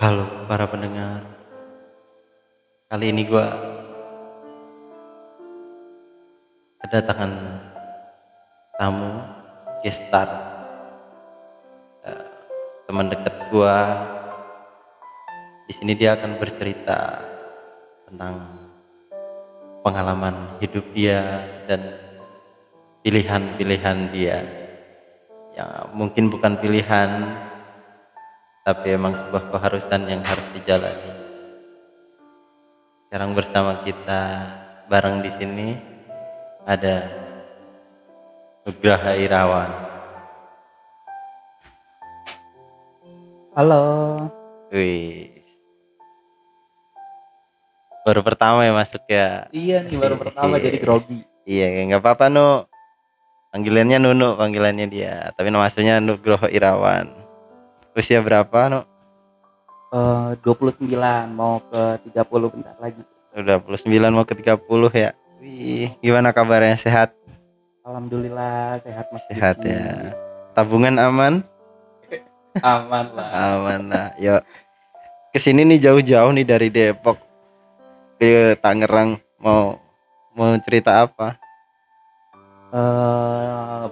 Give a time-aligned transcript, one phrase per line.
[0.00, 1.20] Halo para pendengar.
[2.88, 3.52] Kali ini gua
[6.80, 7.28] kedatangan
[8.80, 9.12] tamu
[9.84, 10.24] guest star.
[12.08, 12.24] Eh,
[12.88, 13.76] teman dekat gua.
[15.68, 17.20] Di sini dia akan bercerita
[18.08, 18.56] tentang
[19.84, 22.00] pengalaman hidup dia dan
[23.04, 24.48] pilihan-pilihan dia
[25.60, 27.36] yang mungkin bukan pilihan
[28.70, 31.10] tapi emang sebuah keharusan yang harus dijalani.
[33.10, 34.22] Sekarang bersama kita
[34.86, 35.68] bareng di sini
[36.62, 37.10] ada
[38.62, 39.70] Nugraha Irawan.
[43.58, 43.82] Halo.
[44.70, 45.34] Wih.
[48.06, 49.50] Baru pertama ya masuk ya.
[49.50, 51.26] Iya nih baru pertama jadi grogi.
[51.42, 52.70] Iya, nggak apa-apa Nu.
[53.50, 55.34] Panggilannya Nunu, panggilannya dia.
[55.34, 57.19] Tapi nama aslinya Nugroho Irawan.
[57.96, 58.80] Usia berapa, Nu?
[59.90, 60.86] Eh 29
[61.34, 63.02] mau ke 30 bentar lagi.
[63.34, 64.54] Udah 29 mau ke 30
[64.94, 65.10] ya.
[65.42, 66.78] Wih, gimana kabarnya?
[66.78, 67.10] Sehat?
[67.82, 69.72] Alhamdulillah sehat Mas Sehat Juki.
[69.72, 70.14] ya.
[70.54, 71.42] Tabungan aman?
[72.62, 73.28] Aman lah.
[73.56, 74.06] Aman lah.
[74.20, 74.42] Yuk.
[75.30, 77.18] Ke sini nih jauh-jauh nih dari Depok
[78.20, 79.18] ke Tangerang.
[79.40, 79.78] Mau
[80.36, 81.34] mau cerita apa?
[82.70, 83.84] Eh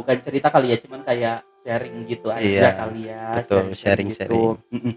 [0.00, 3.22] bukan cerita kali ya, cuman kayak sharing gitu aja Iya, kali ya.
[3.34, 4.40] betul, sharing-sharing sharing-sharing.
[4.58, 4.74] gitu.
[4.74, 4.94] Mm-mm.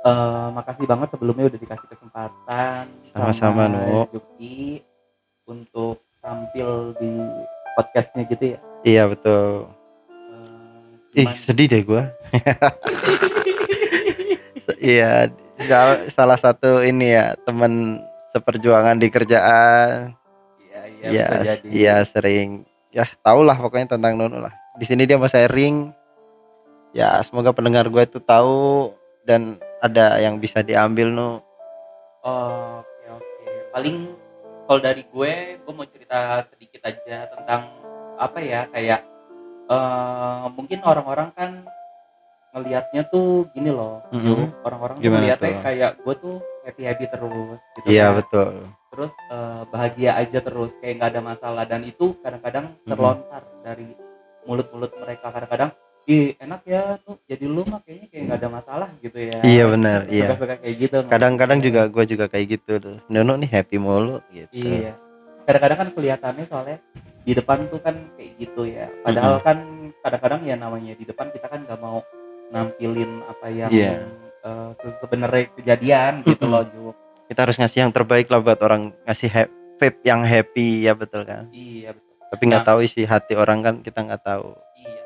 [0.00, 3.66] Eh, makasih banget sebelumnya udah dikasih kesempatan Sama-sama.
[4.06, 4.86] Juki
[5.44, 7.10] untuk tampil di
[7.74, 8.58] podcastnya gitu ya.
[8.82, 9.66] Iya betul.
[11.12, 12.06] Eh, Ih sedih deh gua.
[14.76, 20.10] Iya sal- salah satu ini ya teman seperjuangan di kerjaan.
[20.60, 21.66] Iya, iya, bisa jadi.
[21.66, 22.66] iya sering.
[22.90, 24.54] Ya tau lah pokoknya tentang Nunu lah.
[24.76, 25.88] Di sini dia mau sharing.
[26.92, 28.92] Ya semoga pendengar gue itu tahu
[29.24, 31.40] dan ada yang bisa diambil Nu.
[32.20, 33.44] Oh, oke oke.
[33.72, 33.96] Paling
[34.66, 37.72] kalau dari gue, gue mau cerita sedikit aja tentang
[38.16, 39.00] apa ya kayak
[39.66, 41.50] eh mungkin orang-orang kan
[42.56, 44.20] ngelihatnya tuh gini loh, Mhm.
[44.20, 44.32] Ju.
[44.64, 48.16] Orang-orang ngelihatnya kayak gue tuh happy happy terus, gitu Iya kan.
[48.24, 48.52] betul.
[48.92, 53.92] Terus eh, bahagia aja terus, kayak nggak ada masalah dan itu kadang-kadang terlontar dari
[54.46, 55.28] mulut-mulut mereka.
[55.28, 55.70] Kadang-kadang,
[56.06, 59.38] ih enak ya tuh jadi lu mah kayaknya kayak nggak ada masalah gitu ya.
[59.42, 60.00] Iya benar.
[60.06, 60.22] Iya.
[60.24, 60.96] Suka-suka kayak gitu.
[61.04, 62.96] Kadang-kadang juga gue juga kayak gitu tuh.
[63.06, 64.50] Nunu nih happy mulu gitu.
[64.54, 64.94] Iya.
[65.44, 66.78] Kadang-kadang kan kelihatannya soalnya
[67.22, 68.86] di depan tuh kan kayak gitu ya.
[69.02, 69.58] Padahal kan
[70.00, 71.98] kadang-kadang ya namanya di depan kita kan nggak mau
[72.46, 74.06] nampilin apa yang Iya.
[74.46, 76.54] eh, se- sebenarnya kejadian gitu Mm-mm.
[76.54, 76.84] loh Ju.
[77.26, 79.30] Kita harus ngasih yang terbaik lah buat orang ngasih
[79.76, 81.50] vape yang happy ya betul kan.
[81.50, 82.14] Iya betul.
[82.36, 82.68] Tapi nggak Nah.
[82.68, 84.52] tahu isi hati orang kan kita nggak tahu.
[84.76, 85.02] Iya.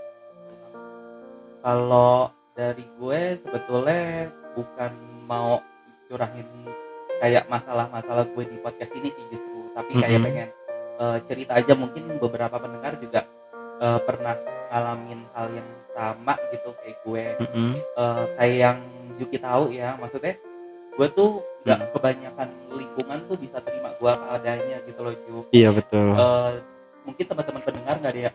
[1.60, 2.12] Kalau
[2.52, 4.92] dari gue sebetulnya bukan
[5.24, 5.62] mau
[6.10, 6.48] curahin
[7.20, 10.26] kayak masalah-masalah gue di podcast ini sih justru, tapi kayak Mhm.
[10.26, 10.50] pengen
[11.00, 13.24] eh, cerita aja mungkin beberapa pendengar juga
[13.78, 14.36] eh, pernah
[14.68, 17.24] ngalamin hal yang sama gitu kayak gue.
[17.40, 17.72] Mm-mm.
[17.78, 18.78] Eh, kayak yang
[19.16, 20.36] Juki tahu ya, maksudnya
[20.92, 21.90] gue tuh nggak Hmm.
[21.90, 26.12] kebanyakan lingkungan tuh bisa terima gue adanya gitu loh Ju Iya betul.
[26.12, 26.50] eh,
[27.02, 28.32] mungkin teman-teman pendengar nggak ada ya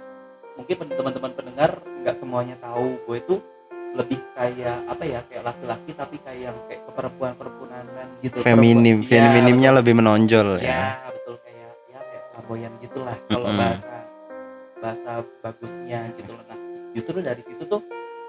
[0.56, 3.36] mungkin teman-teman pendengar nggak semuanya tahu gue itu
[3.96, 7.84] lebih kayak apa ya kayak laki-laki tapi kayak yang kayak keperempuan perempuanan
[8.20, 9.80] gitu Feminim, Perempuan- Iya, feminimnya betul.
[9.80, 10.84] lebih menonjol ya ya.
[11.10, 13.60] betul kayak ya kayak flamboyan gitulah kalau Mm-mm.
[13.60, 13.94] bahasa
[14.76, 16.60] bahasa bagusnya gitu loh nah
[16.92, 17.82] justru dari situ tuh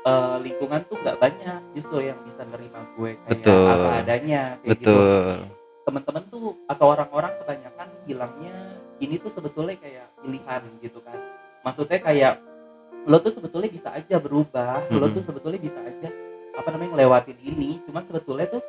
[0.03, 3.67] eh, lingkungan tuh nggak banyak justru yang bisa nerima gue kayak Betul.
[3.67, 5.37] apa adanya kayak gitu Betul.
[5.83, 8.57] teman-teman tuh atau orang-orang kebanyakan bilangnya
[8.99, 11.19] ini tuh sebetulnya kayak pilihan gitu kan
[11.61, 12.41] maksudnya kayak
[13.07, 15.15] lo tuh sebetulnya bisa aja berubah lo Mm-mm.
[15.15, 16.11] tuh sebetulnya bisa aja
[16.57, 18.63] apa namanya ngelewatin ini cuman sebetulnya tuh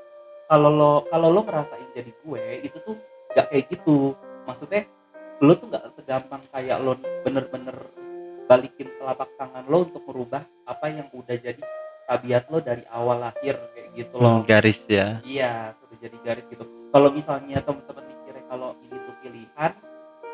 [0.45, 2.95] kalau lo kalau lo ngerasain jadi gue itu tuh
[3.33, 4.85] nggak kayak gitu maksudnya
[5.39, 7.77] lo tuh nggak segampang kayak lo bener-bener
[8.45, 11.59] balikin telapak tangan lo untuk merubah apa yang udah jadi
[12.07, 15.19] tabiat lo dari awal lahir kayak gitu loh Hmm, garis ya.
[15.27, 16.63] Iya, sudah jadi garis gitu.
[16.87, 19.71] Kalau misalnya teman-teman mikirnya kalau ini tuh pilihan,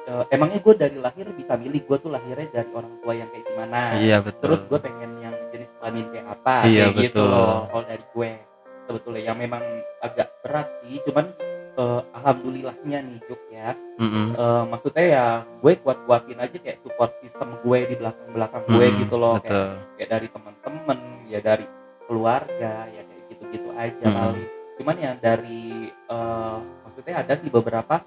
[0.03, 3.45] eh, emangnya gue dari lahir bisa milih gue tuh lahirnya dari orang tua yang kayak
[3.47, 3.81] gimana.
[3.97, 4.41] Iya betul.
[4.43, 7.31] Terus gue pengen yang jenis kelamin kayak apa, Iya, kayak gitu betul.
[7.31, 7.59] loh.
[7.71, 8.29] Kalau dari gue
[8.83, 9.63] sebetulnya yang memang
[10.03, 11.25] agak berat sih, cuman
[11.73, 13.69] eh, alhamdulillahnya nih Juk ya.
[13.97, 14.27] Mm-mm.
[14.35, 19.15] Eh, maksudnya ya gue kuat-kuatin aja kayak support sistem gue di belakang-belakang gue Mm-mm, gitu
[19.15, 19.39] loh.
[19.39, 19.69] Kayak Betul.
[19.97, 20.99] kayak dari teman-teman
[21.31, 21.65] ya dari
[22.03, 24.19] keluarga ya kayak gitu-gitu aja Mm-mm.
[24.19, 28.01] kali cuman ya dari eh, maksudnya ada sih beberapa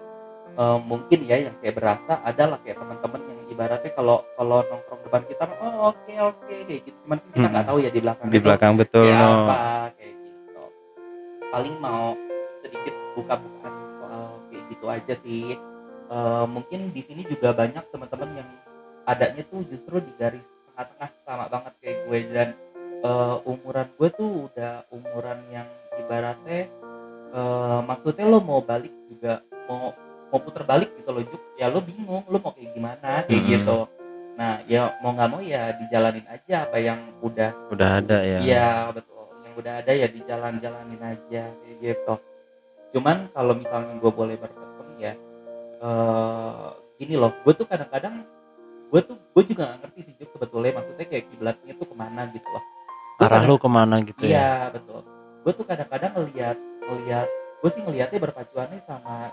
[0.55, 5.23] eh, mungkin ya yang kayak berasa adalah kayak teman-teman yang ibaratnya kalau kalau nongkrong depan
[5.27, 7.71] kita oh oke oke kayak gitu cuman kan kita nggak Mm-mm.
[7.75, 9.05] tahu ya di belakang Di belakang betul.
[9.07, 9.31] kayak no.
[9.47, 9.61] apa
[9.99, 10.63] kayak gitu
[11.51, 12.07] paling mau
[12.61, 15.57] sedikit buka-bukaan soal kayak gitu aja sih
[16.07, 18.49] Eh, mungkin di sini juga banyak teman-teman yang
[19.11, 22.49] adanya tuh justru di garis tengah-tengah sama banget kayak gue dan
[23.03, 25.67] eh, umuran gue tuh udah umuran yang
[25.99, 26.71] ibaratnya
[27.35, 29.91] eh, maksudnya lo mau balik juga mau
[30.27, 33.53] mau puter balik gitu loh Juk ya lo bingung lo mau kayak gimana kayak Mm-mm.
[33.53, 33.79] gitu
[34.37, 38.69] nah ya mau nggak mau ya dijalanin aja apa yang udah udah ada ya Iya
[38.93, 39.25] betul.
[39.41, 42.15] Yang udah ada ya di jalan-jalanin aja kayak gitu.
[42.93, 45.17] Cuman kalau misalnya gue boleh berpesan ya,
[45.77, 48.29] eh gini loh, gue tuh kadang-kadang
[48.87, 52.29] gue tuh gue juga gak ngerti sih Juk sebetulnya maksudnya kayak kiblatnya tuh ke mana
[52.29, 52.65] gitu loh.
[53.17, 55.01] Gua arah kadang- lu ke mana gitu ya Iya betul.
[55.41, 59.33] Gue tuh kadang-kadang ngelihat ngelihat gue sih ngelihatnya berpacuannya sama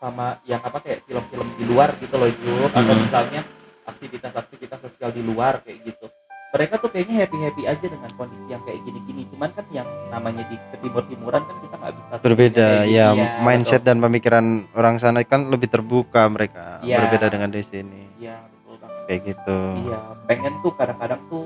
[0.00, 3.00] sama yang apa kayak film-film di luar gitu loh Juk atau Mhm.
[3.04, 3.40] misalnya
[3.84, 6.08] aktivitas-aktivitas sosial di luar kayak gitu.
[6.50, 9.22] Mereka tuh kayaknya happy happy aja dengan kondisi yang kayak gini-gini.
[9.30, 13.06] Cuman kan yang namanya di timur timuran kan kita nggak bisa berbeda kayak gitu, ya
[13.38, 14.44] mindset dan pemikiran
[14.74, 17.06] orang sana kan lebih terbuka mereka Iya.
[17.06, 18.02] berbeda dengan di sini.
[18.18, 19.02] Iya betul banget.
[19.06, 19.58] Kayak gitu.
[19.84, 21.44] Iya pengen tuh kadang-kadang tuh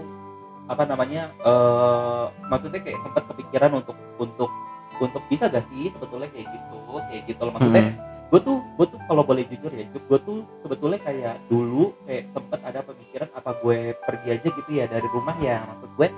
[0.65, 4.49] apa namanya eh maksudnya kayak sempat kepikiran untuk untuk
[4.97, 7.53] untuk bisa gak sih sebetulnya kayak gitu kayak gitu loh.
[7.53, 8.14] Maksudnya Mm-mm.
[8.35, 12.59] Gue tuh gue tuh kalau boleh jujur ya gue tuh sebetulnya kayak dulu kayak sempet
[12.67, 15.63] ada pemikiran apa gue pergi aja gitu ya dari rumah ya.
[15.71, 16.11] Maksud gue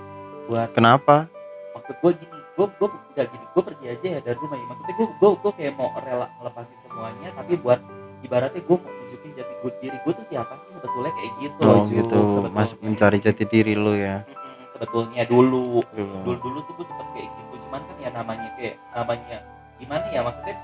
[0.48, 1.28] buat kenapa?
[1.76, 4.64] Maksud gue gini gue gue gak gini gue pergi aja ya dari rumah ya.
[4.64, 7.84] Maksudnya gue gue gue kayak mau rela ngelepasin semuanya tapi buat
[8.24, 11.76] ibaratnya gue mau tunjukin jati gue diri gue tuh siapa sih sebetulnya kayak gitu loh
[11.76, 12.64] oh Ju, gitu sebetulnya.
[12.64, 14.24] mas mencari jati diri lu ya.
[14.72, 15.84] Sebetulnya dulu.
[15.92, 16.16] Dulu.
[16.24, 19.36] dulu dulu tuh gue sempet kayak gitu cuman kan ya namanya kayak namanya
[19.76, 20.56] gimana ya maksudnya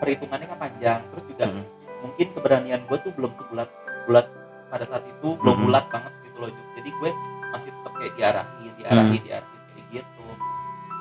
[0.00, 1.64] perhitungannya kan panjang terus juga Mm.
[2.00, 3.68] mungkin keberanian gue tuh belum sebulat
[4.02, 4.26] sebulat
[4.72, 5.66] pada saat itu belum Mm-mm.
[5.68, 7.10] bulat banget gitu loh jadi gue
[7.52, 9.24] masih tetap kayak diarahin diarahin Mm.
[9.28, 10.24] diarahin kayak gitu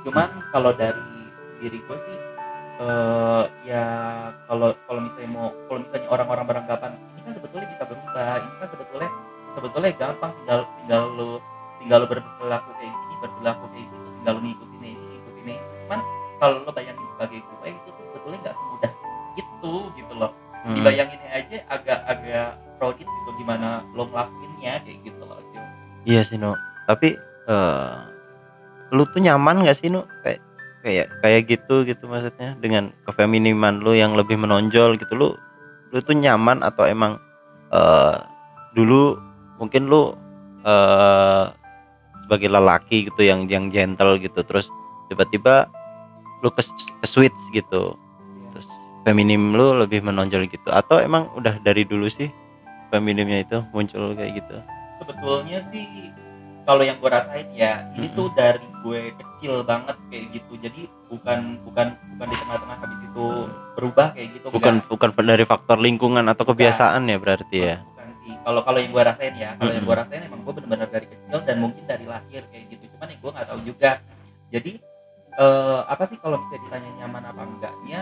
[0.08, 1.04] cuman kalau dari
[1.60, 2.18] diri gue sih
[2.80, 3.84] eh ya
[4.48, 8.68] kalau kalau misalnya mau kalau misalnya orang-orang beranggapan ini kan sebetulnya bisa berubah ini kan
[8.72, 9.10] sebetulnya
[9.52, 11.32] sebetulnya gampang tinggal tinggal lo
[11.84, 16.00] tinggal lo berperilaku kayak gini berperilaku kayak gitu tinggal lo ngikutin ini ngikutin ini cuman
[16.40, 18.89] kalau lo bayangin sebagai gue itu tuh sebetulnya nggak semudah
[19.60, 20.32] itu gitu loh.
[20.60, 20.76] Mm.
[20.76, 25.60] dibayanginnya aja agak-agak crowded gitu gimana lo ngelakuinnya kayak gitu loh Ju.
[26.04, 26.52] iya sih no
[26.84, 27.16] tapi
[27.48, 27.96] eh
[28.92, 30.44] lu tuh nyaman gak sih no kayak
[30.84, 35.12] kayak kayak gitu gitu maksudnya dengan kefeminiman lu yang lebih menonjol gitu.
[35.16, 35.36] Lu
[35.92, 37.20] lu tuh nyaman atau emang
[37.72, 38.18] eh
[38.76, 39.16] dulu
[39.60, 40.16] mungkin lu
[40.68, 41.46] eh
[42.28, 44.70] sebagai lelaki gitu yang yang gentle gitu terus
[45.10, 45.66] tiba-tiba
[46.46, 46.62] lu ke,
[47.02, 47.98] ke switch gitu
[49.10, 52.30] feminim lu lebih menonjol gitu atau emang udah dari dulu sih
[52.94, 54.62] feminimnya itu muncul kayak gitu
[55.02, 56.14] sebetulnya sih
[56.70, 58.18] kalau yang gue rasain ya ini Mm-mm.
[58.22, 63.26] tuh dari gue kecil banget kayak gitu jadi bukan bukan bukan di tengah-tengah habis itu
[63.74, 64.90] berubah kayak gitu bukan enggak.
[64.94, 66.54] bukan dari faktor lingkungan atau Bukan.
[66.54, 69.90] kebiasaan ya berarti ya bukan sih kalau kalau yang gue rasain ya kalau yang Mm-mm.
[69.90, 73.18] gue rasain emang gue bener-bener dari kecil dan mungkin dari lahir kayak gitu cuman ya
[73.18, 73.92] gue nggak tahu juga
[74.54, 74.72] jadi
[75.42, 78.02] eh, apa sih kalau misalnya ditanya nyaman apa enggaknya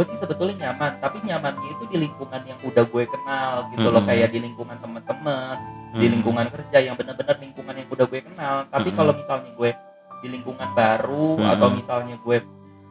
[0.00, 4.00] gue sih sebetulnya nyaman tapi nyamannya itu di lingkungan yang udah gue kenal gitu loh
[4.00, 5.60] kayak di lingkungan teman-teman
[5.92, 6.12] di Hmm.
[6.16, 8.62] lingkungan kerja yang benar-benar lingkungan yang udah gue kenal.
[8.70, 9.70] Tapi kalau misalnya gue
[10.22, 12.38] di lingkungan baru atau misalnya gue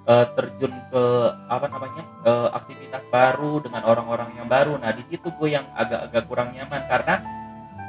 [0.05, 1.03] eh, terjun ke
[1.49, 6.23] apa namanya eh, aktivitas baru dengan orang-orang yang baru nah di situ gue yang agak-agak
[6.29, 6.81] kurang nyaman.
[6.91, 7.15] Karena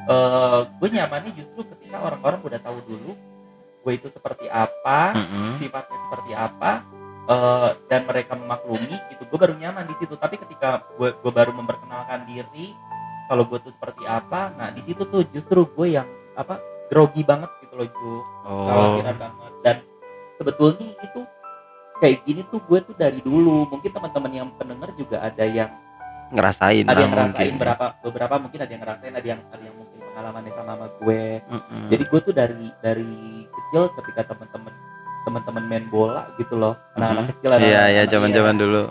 [0.09, 3.13] eh, gue nyamannya justru ketika orang-orang udah tahu dulu
[3.85, 5.59] gue itu seperti apa Mm-mm.
[5.59, 6.87] sifatnya seperti apa
[7.29, 9.23] eh, dan mereka memaklumi gitu.
[9.29, 10.15] Gue baru nyaman di situ.
[10.17, 12.73] Tapi ketika gue gue baru memperkenalkan diri
[13.31, 16.59] kalau gue tuh seperti apa nah di situ tuh justru gue yang apa
[16.91, 18.13] grogi banget gitu loh Ju.
[18.47, 18.67] Oh.
[18.67, 19.53] Khawatiran banget.
[19.63, 19.77] Dan
[20.41, 21.21] sebetulnya itu
[22.01, 23.71] kayak gini tuh gue tuh dari dulu.
[23.71, 25.71] Mungkin teman-teman yang pendengar juga ada yang
[26.31, 27.59] ngerasain ada yang ngerasain mungkin.
[27.59, 31.23] berapa beberapa mungkin ada yang ngerasain ada yang ada yang mungkin pengalamannya sama sama gue
[31.43, 31.83] Mm-mm.
[31.91, 33.15] jadi gue tuh dari dari
[33.51, 34.73] kecil ketika teman-teman
[35.21, 37.31] teman-teman main bola gitu loh anak-anak Mhm.
[37.33, 38.83] kecil anak iya iya zaman-zaman dulu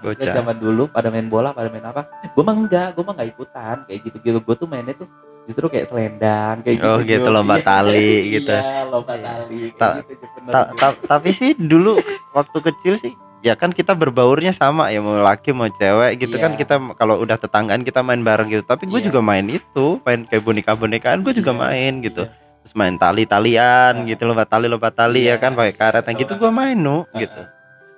[0.00, 3.30] bocah zaman dulu pada main bola pada main apa gue mah enggak gue mah enggak
[3.30, 5.08] ikutan kayak gitu gitu gue tuh mainnya tuh
[5.42, 8.52] justru kayak selendang kayak gitu Oh, gitu, lomba Iya, tali gitu.
[8.52, 9.24] iya lomba Iya.
[9.24, 10.76] tali Ta- gitu Ju, bener, Ta- Ju.
[10.76, 11.92] ta- tapi sih dulu
[12.30, 16.44] waktu kecil sih ya kan kita berbaurnya sama ya mau laki mau cewek gitu Iya.
[16.44, 19.08] kan kita kalau udah tetanggaan kita main bareng gitu tapi gue Iya.
[19.08, 22.36] juga main itu main kayak boneka bonekaan gue juga Iya, main gitu iya.
[22.60, 24.06] Terus main tali talian Ah.
[24.06, 27.08] gitu lomba tali lomba tali Iya, ya kan pakai karet yang gitu gue main nu
[27.08, 27.42] Ah, gitu.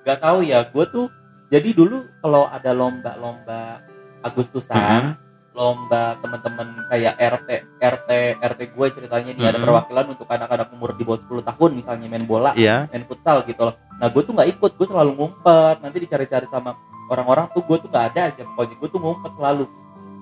[0.03, 1.07] Nggak tahu ya gue tuh
[1.49, 3.83] jadi dulu kalau ada lomba-lomba
[4.23, 5.19] Agustusan
[5.53, 9.65] lomba teman-teman kayak RT RT RT gue ceritanya nih ada Mhm.
[9.67, 12.89] perwakilan untuk anak-anak umur di bawah 10 tahun misalnya main bola iya.
[12.89, 13.77] main futsal gitu loh.
[14.01, 15.77] Nah gue tuh nggak ikut gue selalu ngumpet.
[15.79, 16.73] Nanti dicari-cari sama
[17.07, 18.43] orang-orang tuh gue tuh nggak ada aja.
[18.49, 19.65] Pokoknya gue tuh ngumpet selalu.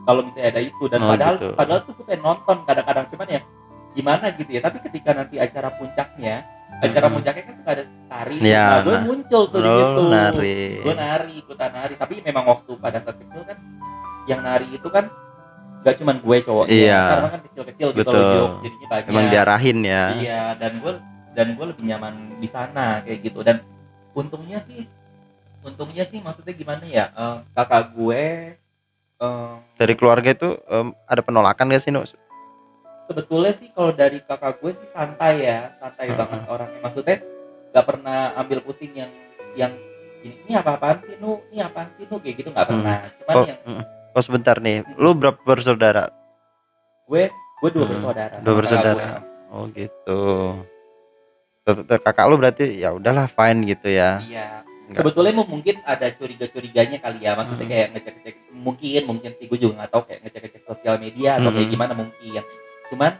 [0.00, 1.54] Kalau misalnya ada itu dan Oh, padahal gitu.
[1.54, 3.04] padahal tuh gue pengen nonton kadang-kadang.
[3.06, 3.40] Cuman ya
[3.90, 6.46] gimana gitu ya tapi ketika nanti acara puncaknya
[6.80, 7.16] acara Mm-mm.
[7.18, 8.36] puncaknya kan suka ada tari.
[8.40, 9.02] Iya, nah gue nah.
[9.04, 10.60] muncul tuh di situ nari.
[10.80, 13.58] gue nari ikutan nari tapi memang waktu pada saat kecil kan
[14.30, 15.10] yang nari itu kan
[15.80, 17.00] gak cuman gue cowoknya Iya.
[17.08, 18.50] karena kan kecil-kecil gitu loh Jok.
[18.62, 20.04] jadinya banyak Emang diarahin ya.
[20.14, 20.92] iya dan gue
[21.32, 23.64] dan gue lebih nyaman di sana kayak gitu dan
[24.12, 24.84] untungnya sih
[25.60, 28.22] untungnya sih maksudnya gimana ya eh, kakak gue
[29.20, 32.04] eh, Dari keluarga itu em, ada penolakan gak sih, Nu?
[33.10, 36.16] Sebetulnya sih kalau dari kakak gue sih santai ya santai Heeh.
[36.16, 37.16] banget orangnya maksudnya
[37.68, 39.10] gak pernah ambil pusing yang
[39.52, 39.74] yang
[40.20, 43.34] ini, ini apa apaan sih nu ini apaan sih nu kayak gitu nggak pernah cuman
[43.34, 43.82] Oh, yang mm.
[44.10, 44.76] oh sebentar nih.
[44.94, 46.06] Lu berapa bersaudara?
[47.04, 48.94] gue gue dua Hmm, bersaudara dua bersaudara.
[48.94, 49.50] gue.
[49.50, 50.20] Oh gitu.
[51.98, 54.18] Kakak lu berarti ya udahlah fine gitu ya.
[54.20, 57.72] iya Nggak- sebetulnya mungkin ada curiga-curiganya kali ya maksudnya Hmm.
[57.72, 61.64] kayak ngecek-ngecek mungkin mungkin sih gue juga nggak tahu kayak ngecek-ngecek sosial media atau kayak
[61.64, 61.74] Hmm.
[61.74, 62.42] gimana mungkin
[62.90, 63.16] cuman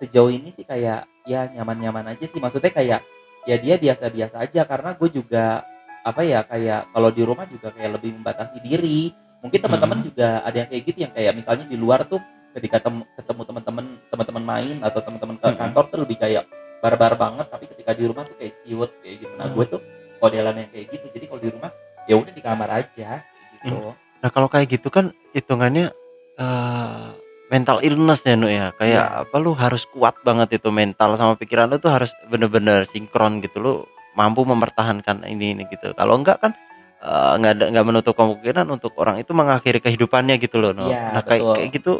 [0.00, 2.40] sejauh ini sih kayak ya nyaman-nyaman aja sih.
[2.40, 3.00] Maksudnya kayak
[3.46, 4.66] ya dia biasa-biasa aja.
[4.66, 5.62] Karena gue juga
[6.02, 9.14] apa ya kayak kalau di rumah juga kayak lebih membatasi diri.
[9.42, 10.06] Mungkin teman-teman Hmm.
[10.10, 12.18] juga ada yang kayak gitu yang kayak misalnya di luar tuh
[12.52, 15.58] ketika tem- ketemu teman-teman teman-teman main atau teman-teman ke Hmm.
[15.58, 16.44] kantor tuh lebih kayak
[16.82, 17.46] barbar banget.
[17.46, 19.54] Tapi ketika di rumah tuh kayak ciut kayak gitu nah Hmm.
[19.54, 19.80] gue tuh
[20.18, 21.06] modelan yang kayak gitu.
[21.10, 21.70] Jadi kalau di rumah
[22.06, 23.10] ya udah di kamar aja
[23.54, 23.94] gitu.
[23.94, 25.90] Nah kalau kayak gitu kan hitungannya
[26.32, 27.06] eh
[27.52, 28.72] mental illness ya Nu ya.
[28.74, 29.20] Kayak Iya.
[29.28, 33.60] apa lu harus kuat banget itu mental sama pikiran lu tuh harus bener-bener sinkron gitu
[33.60, 33.72] lu
[34.16, 35.92] mampu mempertahankan ini ini gitu.
[35.92, 36.52] Kalau enggak kan
[36.98, 40.72] eh, nggak ada nggak menutup kemungkinan untuk orang itu mengakhiri kehidupannya gitu loh.
[40.72, 41.92] Iya, nah kayak kayak gitu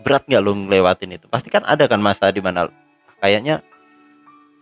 [0.00, 1.26] berat nggak lu ngelewatin itu?
[1.28, 2.72] Pasti kan ada kan masa di mana
[3.20, 3.60] kayaknya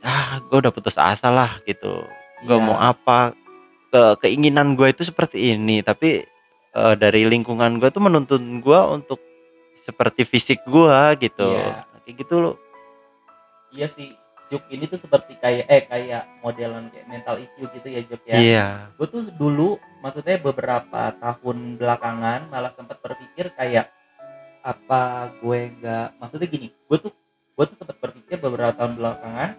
[0.01, 2.03] ah gue udah putus asa lah gitu.
[2.43, 2.65] Gue Iya.
[2.65, 3.37] mau apa?
[3.91, 6.25] Ke keinginan gue itu seperti ini tapi
[6.71, 9.19] eh, dari lingkungan gue tuh menuntun gue untuk
[9.91, 11.51] seperti fisik gue gitu.
[11.51, 11.85] Iya.
[12.07, 12.57] kayak gitu loh
[13.75, 14.15] iya sih
[14.51, 18.35] Juk ini tuh seperti kayak eh kayak modelan kayak mental issue gitu ya Juk ya.
[18.35, 18.67] Iya.
[18.99, 23.95] Gue tuh dulu maksudnya beberapa tahun belakangan malah sempat berpikir kayak
[24.67, 27.15] apa gue nggak maksudnya gini gue tuh
[27.55, 29.51] gue tuh sempat berpikir beberapa tahun belakangan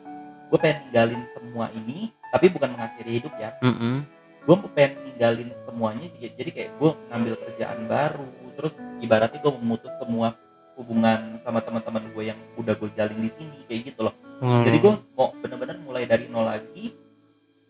[0.51, 3.55] gue pengen ninggalin semua ini tapi bukan mengakhiri hidup ya.
[3.63, 4.03] Mm-mm.
[4.43, 9.91] gue pengen ninggalin semuanya jadi jadi kayak gue ngambil kerjaan baru terus ibaratnya gue memutus
[9.97, 10.35] semua
[10.75, 14.15] hubungan sama teman-teman gue yang udah gue jalin di sini kayak gitu loh.
[14.41, 14.65] Hmm.
[14.65, 16.95] jadi gue mau bener-bener mulai dari nol lagi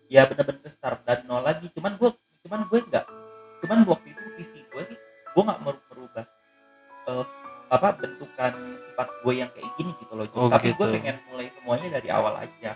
[0.08, 1.68] ya bener-bener start dari nol lagi.
[1.72, 2.10] Cuman gue
[2.42, 3.06] cuman gue nggak
[3.62, 4.98] cuman waktu itu visi gue sih
[5.32, 6.26] gue nggak mer- merubah
[7.08, 7.26] eh,
[7.70, 10.92] apa bentukan sifat gue yang kayak gini gitu loh Oh, tapi gue gitu.
[10.92, 12.76] pengen mulai semuanya dari awal aja.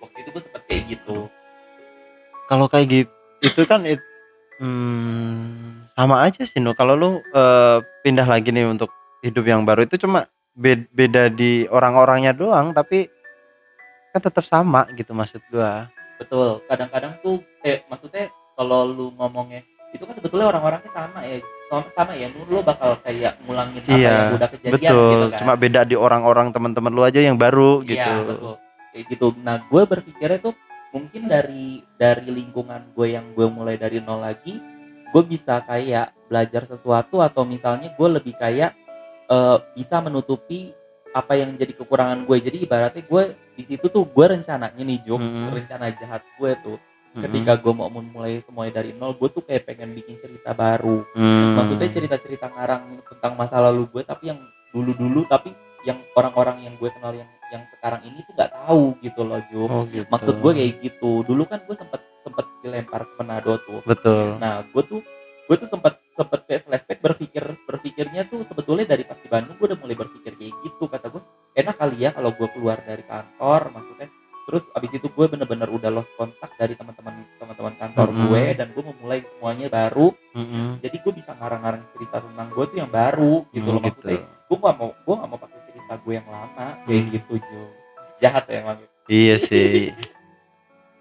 [0.00, 1.30] Waktu itu gue sempet kayak gitu.
[2.46, 3.98] Kalau kayak gitu itu kan it,
[4.62, 8.88] hmm, sama aja sih no kalau lu eh, pindah lagi nih untuk
[9.20, 13.08] hidup yang baru itu cuma be- beda di orang-orangnya doang tapi
[14.12, 15.88] kan tetap sama gitu maksud gua.
[16.20, 16.60] Betul.
[16.68, 21.40] Kadang-kadang tuh eh maksudnya kalau lu ngomongnya itu kan sebetulnya orang-orangnya sama ya.
[21.72, 22.28] Sama sama ya.
[22.28, 25.08] Lu lo bakal kayak ngulangin apa Iya, yang udah kejadian betul.
[25.08, 25.38] gitu kan?
[25.40, 27.96] Cuma beda di orang-orang teman-teman lu aja yang baru gitu.
[28.04, 28.54] Iya betul.
[28.92, 29.26] Kayak gitu.
[29.40, 30.54] Nah gue berpikirnya tuh
[30.92, 34.60] mungkin dari dari lingkungan gue yang gue mulai dari nol lagi,
[35.12, 38.72] gue bisa kayak belajar sesuatu atau misalnya gue lebih kayak
[39.28, 40.72] eh, bisa menutupi
[41.12, 42.36] apa yang jadi kekurangan gue.
[42.40, 45.52] Jadi ibaratnya gue di situ tuh gue rencananya nih Jok, Mm-mm.
[45.52, 46.78] rencana jahat gue tuh.
[47.12, 47.20] Mm-mm.
[47.20, 51.52] Ketika gue mau memulai semuanya dari nol, gue tuh kayak pengen bikin cerita baru Hmm.
[51.52, 54.40] maksudnya cerita-cerita ngarang tentang masa lalu gue tapi yang
[54.72, 55.52] dulu-dulu tapi
[55.84, 59.68] yang orang-orang yang gue kenal yang yang sekarang ini tuh nggak tahu gitu loh Jum
[59.68, 60.08] Oh, gitu.
[60.08, 63.80] maksud gue kayak gitu dulu kan gue sempet sempet dilempar ke Manado tuh.
[63.82, 64.38] Betul.
[64.38, 65.00] Nah gue tuh
[65.42, 69.66] gue tuh sempet sempet kayak flashback berpikir berpikirnya tuh sebetulnya dari pas di Bandung gue
[69.66, 71.20] udah mulai berpikir kayak gitu kata gue
[71.52, 74.08] enak kali ya kalau gue keluar dari kantor maksudnya.
[74.42, 78.18] Terus abis itu gue bener-bener udah lost kontak dari teman-teman teman-teman kantor Mhm.
[78.22, 80.10] gue dan gue memulai semuanya baru.
[80.32, 80.80] Mm-mm.
[80.80, 84.18] jadi gue bisa ngarang-ngarang cerita tentang gue tuh yang baru gitu Hmm, loh maksudnya.
[84.48, 87.12] Gue gak mau gue gak mau pakai cerita gue yang lama kayak Hmm.
[87.12, 87.62] gitu Jo.
[88.18, 89.90] Jahat ya emang Iya sih.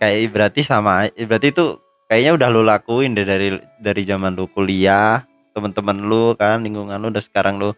[0.02, 1.78] kayak berarti sama berarti itu
[2.10, 5.22] kayaknya udah lu lakuin deh dari dari zaman lu kuliah,
[5.54, 7.72] teman-teman lu kan, lingkungan lu udah sekarang lu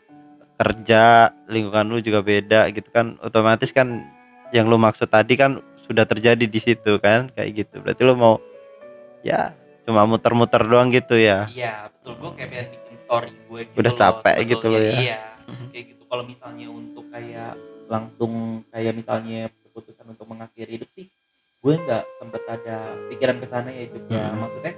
[0.57, 3.19] kerja, lingkungan lu juga beda gitu kan.
[3.21, 4.07] Otomatis kan
[4.55, 7.83] yang lu maksud tadi kan sudah terjadi di situ kan, kayak gitu.
[7.83, 8.39] Berarti lu mau
[9.21, 9.53] ya
[9.83, 11.43] cuma muter-muter doang gitu ya.
[11.51, 14.79] iya betul gue kayak pengen bikin story gue gitu Udah loh, capek gitu sebetulnya.
[14.79, 14.95] lo ya.
[15.03, 15.19] iya
[15.75, 17.51] kayak gitu kalau misalnya untuk kayak
[17.91, 18.31] langsung
[18.71, 21.11] kayak misalnya keputusan untuk mengakhiri hidup sih
[21.63, 22.77] gue nggak sempet ada
[23.07, 24.43] pikiran ke sana ya Juk ya Mm-mm.
[24.43, 24.73] maksudnya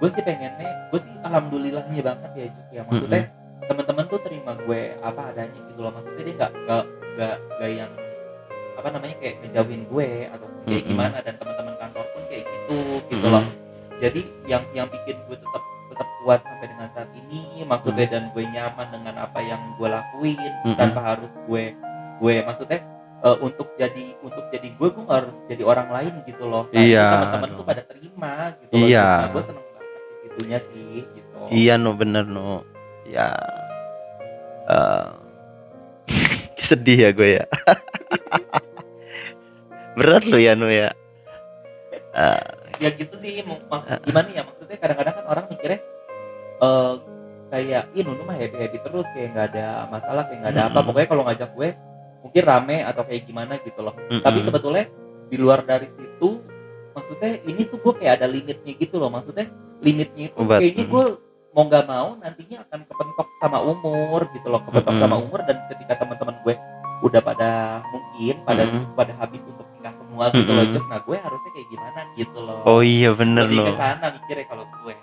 [0.00, 3.22] gue sih pengennya gue sih alhamdulillahnya banget ya Juk ya maksudnya
[3.64, 5.88] teman-teman tuh terima gue apa adanya gitu loh.
[5.88, 6.84] Maksudnya dia nggak nggak
[7.16, 7.92] nggak nggak yang
[8.74, 10.90] apa namanya kayak ngejauhin gue atau kayak Mm-mm.
[10.92, 13.32] gimana dan teman-teman kantor pun kayak gitu gitu Mm-mm.
[13.32, 13.44] loh
[13.96, 18.44] jadi yang yang bikin gue tetap tetap kuat sampai dengan saat ini maksudnya dan gue
[18.44, 21.72] nyaman dengan apa yang gue lakuin tanpa harus gue
[22.20, 22.80] gue maksudnya
[23.24, 26.68] eh, untuk jadi untuk jadi gue gue harus jadi orang lain gitu loh.
[26.68, 27.00] Nah, Iya.
[27.00, 28.86] itu teman-teman tuh pada terima gitu loh.
[28.86, 29.06] Iya.
[29.08, 31.36] Nah, gue seneng banget di situnya sih gitu.
[31.48, 32.64] Iya no bener no.
[33.04, 33.28] Ya.
[34.64, 35.08] Eh,
[36.68, 37.44] sedih ya gue ya.
[39.96, 40.90] Berat lo ya no ya.
[42.14, 42.42] Eh,
[42.82, 44.42] ya gitu sih gimana ya?
[44.42, 45.80] Maksudnya kadang-kadang kan orang mikirnya
[46.54, 46.92] eh
[47.50, 50.70] kayak ih Nunu mah happy happy terus kayak nggak ada masalah kayak nggak ada apa.
[50.74, 50.86] Mm-mm.
[50.90, 51.68] pokoknya kalau ngajak gue
[52.24, 54.24] mungkin rame atau kayak gimana gitu loh mm-mm.
[54.24, 54.88] tapi sebetulnya
[55.28, 56.40] di luar dari situ
[56.96, 59.52] maksudnya ini tuh gue kayak ada limitnya gitu loh maksudnya
[59.84, 60.64] limitnya itu Obat.
[60.64, 61.04] kayaknya gue
[61.54, 65.04] mau nggak mau nantinya akan kepentok sama umur gitu loh kepentok Mm-mm.
[65.04, 66.54] sama umur dan ketika teman-teman gue
[67.04, 67.50] udah pada
[67.92, 68.96] mungkin pada Mm-mm.
[68.96, 70.74] pada habis untuk nikah semua gitu loh Mm-mm.
[70.74, 70.84] Cuk.
[70.88, 74.46] nah gue harusnya kayak gimana gitu loh oh iya bener lebih no ke sana mikirnya
[74.48, 74.94] kalau gue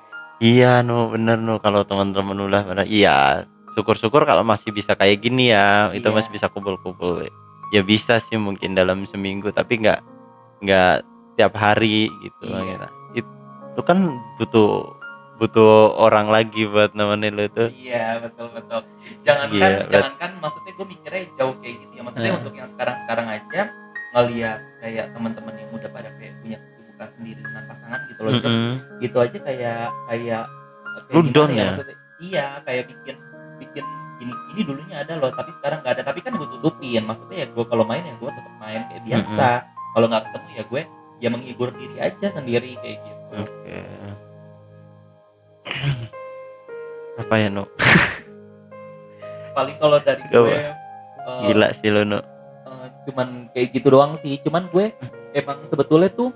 [0.41, 5.49] iya no bener no kalau teman-teman udah pada iya syukur-syukur kalau masih bisa kayak gini
[5.49, 6.13] ya itu Iya.
[6.13, 7.23] masih bisa kumpul-kumpul
[7.69, 9.99] ya bisa sih mungkin dalam seminggu tapi nggak
[10.61, 10.95] nggak
[11.33, 12.43] tiap hari gitu.
[13.13, 13.35] It-
[13.71, 13.97] itu kan
[14.35, 14.91] butuh
[15.37, 18.85] butuh orang lagi buat nemenin lo itu iya betul betul
[19.21, 22.39] jangankan Iya, bet- jangankan maksudnya gue mikirnya jauh kayak gitu ya maksudnya Hmm.
[22.43, 23.61] untuk yang sekarang sekarang aja
[24.11, 28.45] ngeliat kayak teman-teman yang udah pada kayak punya kesibukan sendiri dengan pasangan gitu loh Cuk.
[28.45, 28.73] Mm-mm.
[28.99, 30.43] gitu aja kayak kayak
[31.01, 31.65] kayak Lu down ya ya?
[31.71, 33.15] maksudnya iya kayak bikin
[33.61, 33.85] bikin
[34.21, 37.47] ini ini dulunya ada loh tapi sekarang nggak ada tapi kan gue tutupin maksudnya ya
[37.49, 39.47] gue kalau main ya gue tetap main kayak biasa
[39.93, 40.81] kalau nggak ketemu ya gue
[41.21, 43.77] ya menghibur diri aja sendiri kayak gitu Oke.
[47.15, 47.63] Apa ya, No?
[49.55, 50.73] paling kalau dari gue eh,
[51.51, 52.19] Gila sih lo, No.
[52.19, 54.95] eh, cuman kayak gitu doang sih cuman gue
[55.35, 56.31] emang sebetulnya tuh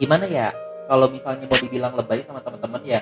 [0.00, 0.50] gimana ya
[0.88, 3.00] kalau misalnya mau dibilang lebay sama teman-teman ya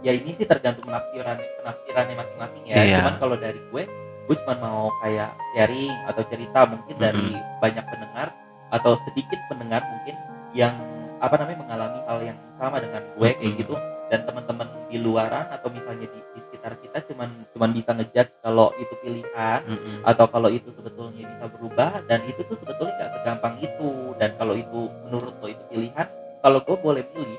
[0.00, 2.94] ya ini sih tergantung penafsiran penafsirannya masing-masing ya Iya.
[2.98, 3.82] cuman kalau dari gue
[4.24, 8.28] gue cuma mau kayak sharing atau cerita mungkin dari banyak pendengar
[8.68, 10.14] atau sedikit pendengar mungkin
[10.52, 10.74] yang
[11.18, 13.60] apa namanya mengalami hal yang sama dengan gue kayak Mm-mm.
[13.60, 13.74] gitu
[14.10, 18.70] dan teman-teman di luaran atau misalnya di, di sekitar kita cuman cuman bisa ngejudge kalau
[18.76, 20.02] itu pilihan Mm-mm.
[20.02, 24.54] atau kalau itu sebetulnya bisa berubah dan itu tuh sebetulnya nggak segampang itu dan kalau
[24.54, 26.06] itu menurut lo itu pilihan
[26.40, 27.38] kalau gue boleh pilih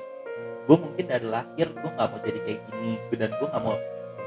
[0.62, 3.76] gue mungkin dari lahir gue nggak mau jadi kayak gini dan gue nggak mau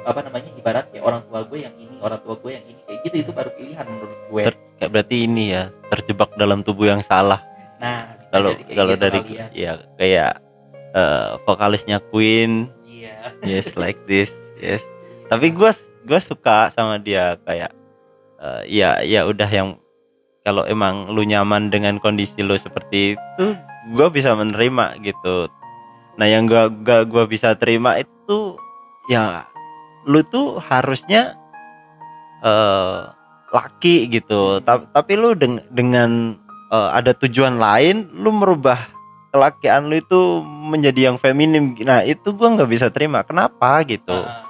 [0.05, 2.99] apa namanya ibarat kayak orang tua gue yang ini orang tua gue yang ini kayak
[3.09, 6.99] gitu itu baru pilihan menurut gue Ter- Kayak berarti ini ya terjebak dalam tubuh yang
[6.99, 7.39] salah.
[7.79, 10.33] nah Kalau kalau gitu dari kali ya ya kayak
[10.91, 14.27] eh, vokalisnya Queen, iya yes like this,
[14.59, 14.83] yes.
[15.31, 15.71] Tapi gue
[16.03, 17.71] gue suka sama dia kayak
[18.35, 19.79] eh, ya ya udah yang
[20.43, 23.45] kalau emang lu nyaman dengan kondisi lu seperti itu,
[23.95, 25.47] gue bisa menerima gitu.
[26.15, 28.55] Nah yang gua gua, gua bisa terima itu
[29.07, 29.45] ya
[30.05, 31.35] lu tuh harusnya
[32.43, 32.99] eh
[33.51, 34.59] laki gitu.
[34.61, 36.35] Ta- tapi lu deng- dengan
[36.71, 38.89] eh, ada tujuan lain, lu merubah
[39.29, 41.75] kelakian lu itu menjadi yang feminim.
[41.83, 43.21] Nah itu gua nggak bisa terima.
[43.23, 44.15] Kenapa gitu?
[44.15, 44.43] Ah,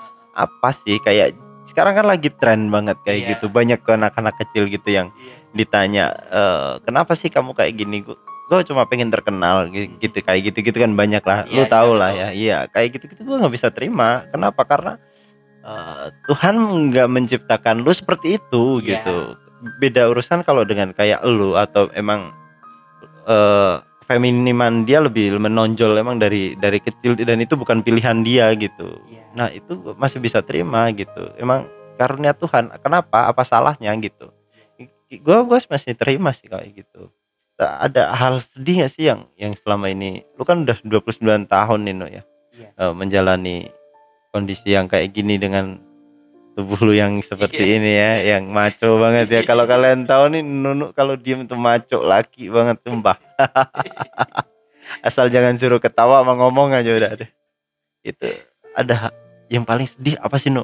[0.45, 1.33] Apa sih kayak
[1.65, 3.29] sekarang kan lagi tren banget kayak Iya.
[3.35, 3.45] gitu.
[3.49, 5.35] Banyak anak-anak kecil gitu yang iya.
[5.55, 10.41] ditanya eh, kenapa sih kamu kayak gini gue gue cuma pengen terkenal gi- gitu kayak
[10.47, 12.21] gitu gitu kan banyak lah Iya, lu tahu iya, lah betul.
[12.21, 14.93] ya iya kayak gitu gitu gue nggak bisa terima kenapa karena
[15.59, 16.55] eh, Tuhan
[16.87, 19.01] nggak menciptakan lu seperti itu Iya.
[19.01, 19.17] gitu
[19.75, 22.29] beda urusan kalau dengan kayak lu atau emang
[23.25, 29.01] eh feminiman dia lebih menonjol emang dari dari kecil dan itu bukan pilihan dia gitu
[29.05, 29.25] Iya.
[29.33, 31.27] Nah itu masih bisa terima gitu.
[31.35, 32.71] Emang karunia Tuhan.
[32.77, 33.25] Kenapa?
[33.25, 34.31] Apa salahnya gitu?
[35.11, 37.11] Gue gue masih terima sih kayak gitu.
[37.55, 40.27] Tak Ada hal sedih gak sih yang yang selama ini?
[40.35, 42.23] Lu kan udah 29 tahun nih No ya.
[42.55, 42.69] Iya.
[42.71, 43.67] eh, menjalani
[44.31, 45.79] kondisi yang kayak gini dengan
[46.55, 47.75] tubuh lu yang seperti Iya.
[47.79, 49.41] ini ya, yang maco banget ya.
[49.43, 53.19] Kalau kalian tahu nih Nunu kalau diem tuh maco laki banget sumpah.
[55.07, 57.29] Asal jangan suruh ketawa sama ngomong aja udah deh.
[58.03, 58.27] Itu
[58.71, 59.11] ada
[59.47, 60.63] yang paling sedih apa sih Nu?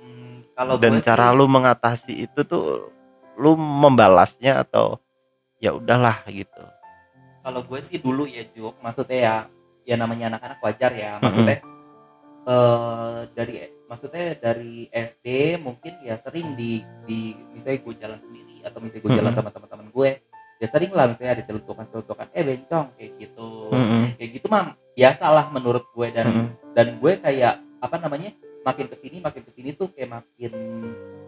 [0.00, 2.92] Hmm, kalau Dan cara sih, lu mengatasi itu tuh
[3.36, 5.00] lu membalasnya atau
[5.64, 6.60] ya udahlah gitu.
[7.40, 9.34] kalau gue sih dulu ya Juk maksudnya ya
[9.84, 11.64] ya namanya anak-anak wajar ya maksudnya
[12.44, 18.78] eh dari maksudnya dari SD mungkin ya sering di di misalnya gue jalan sendiri atau
[18.80, 19.38] misalnya gue jalan Mm-mm.
[19.40, 20.10] sama teman-teman gue
[20.56, 24.04] ya sering lah misalnya ada celutukan-celutukan eh bencong kayak gitu Mm-mm.
[24.20, 26.48] kayak gitu mah biasalah menurut gue dan Mm-mm.
[26.76, 28.32] dan gue kayak apa namanya
[28.64, 30.52] makin ke sini makin ke sini tuh kayak makin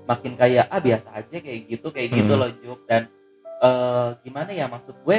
[0.04, 2.40] makin kayak ah biasa aja kayak gitu kayak gitu Hmm.
[2.40, 3.08] loh Juk dan
[3.58, 5.18] eh, gimana ya maksud gue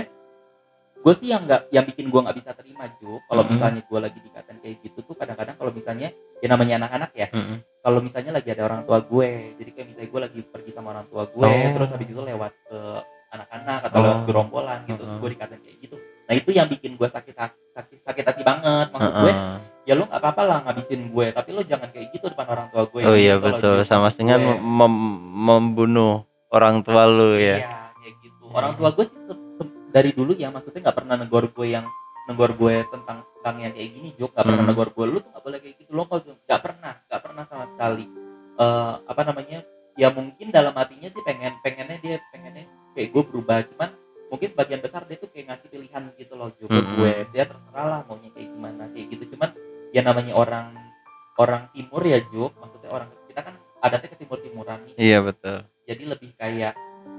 [0.97, 3.51] gue sih yang nggak yang bikin gue nggak bisa terima Juk kalau Hmm.
[3.53, 7.57] misalnya gue lagi dikatain kayak gitu tuh kadang-kadang kalau misalnya ya namanya anak-anak ya Mm-mm.
[7.79, 11.05] kalau misalnya lagi ada orang tua gue jadi kayak misalnya gue lagi pergi sama orang
[11.05, 11.71] tua gue Oh.
[11.71, 12.79] terus habis itu lewat ke
[13.29, 14.03] anak-anak atau Oh.
[14.03, 15.21] lewat gerombolan gitu terus Mm-mm.
[15.21, 15.95] gue dikatain kayak gitu
[16.27, 19.57] nah itu yang bikin gue sakit hati sakit, sakit hati banget maksud gue Heeh.
[19.85, 22.83] ya lu nggak apa-apa lah ngabisin gue tapi lu jangan kayak gitu depan orang tua
[22.83, 24.55] gue oh iya gitu loh, betul sama dengan gue.
[24.59, 26.13] mem- membunuh
[26.49, 27.76] orang tua lu iya ya kayak
[28.47, 29.17] gitu orang tua gue sih
[29.87, 31.85] dari dulu ya maksudnya nggak pernah negor gue yang
[32.27, 34.35] negor gue tentang tentang yang kayak gini Jok.
[34.35, 34.69] Nggak pernah Hmm.
[34.75, 37.65] negor gue lu tuh nggak boleh kayak gitu lo kalau nggak pernah nggak pernah sama
[37.71, 38.05] sekali.
[38.59, 39.59] Eh apa namanya
[39.95, 43.63] ya mungkin dalam hatinya sih pengen pengennya dia pengennya kayak gue berubah.
[43.71, 43.89] Cuman
[44.27, 46.95] mungkin sebagian besar dia tuh kayak ngasih pilihan gitu loh Jok ke Mm-mm.
[46.99, 49.23] gue dia terserah lah maunya kayak gimana kayak gitu.
[49.33, 49.49] Cuman
[49.95, 50.75] ya namanya orang
[51.39, 52.59] orang timur ya Jok.
[52.59, 54.95] Maksudnya orang kita kan adatnya ke timur timuran nih.
[54.99, 55.63] Iya betul.
[55.87, 56.75] Jadi lebih kayak